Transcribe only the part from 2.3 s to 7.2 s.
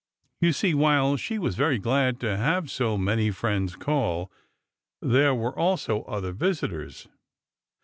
have so many friends call, there were also other visitors.